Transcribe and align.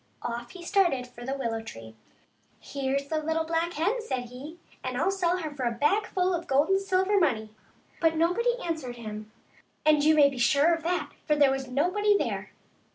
Off 0.23 0.49
he 0.49 0.63
started 0.63 1.05
for 1.05 1.23
the 1.23 1.35
willow 1.37 1.61
tree." 1.61 1.95
Here's 2.59 3.05
the 3.07 3.21
little 3.21 3.43
black 3.43 3.73
hen," 3.73 4.01
said 4.01 4.29
he," 4.29 4.57
and 4.83 4.97
I'll 4.97 5.11
sell 5.11 5.37
her 5.37 5.51
for 5.51 5.65
a 5.65 5.71
bagful 5.79 6.33
of 6.33 6.47
gold 6.47 6.69
and 6.69 6.81
silver 6.81 7.19
money." 7.19 7.51
But 7.99 8.15
nobody 8.15 8.55
answered 8.63 8.95
him; 8.95 9.31
and 9.85 10.03
you 10.03 10.15
may 10.15 10.27
be 10.27 10.39
sure 10.39 10.73
of 10.73 10.81
that, 10.81 11.11
for 11.27 11.35
there 11.35 11.51
was 11.51 11.67
nobody 11.67 12.17
.there. 12.17 12.49